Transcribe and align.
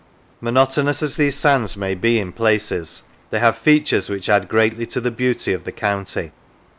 Monotonous 0.41 1.03
as 1.03 1.15
these 1.15 1.35
sands 1.35 1.77
may 1.77 1.93
be 1.93 2.17
in 2.17 2.31
places, 2.31 3.03
they 3.29 3.37
have 3.37 3.55
features 3.55 4.09
which 4.09 4.29
add 4.29 4.47
greatly 4.49 4.87
to 4.87 4.99
the 4.99 5.11
beauty 5.11 5.53
of 5.53 5.63
the 5.63 5.71
county. 5.71 6.31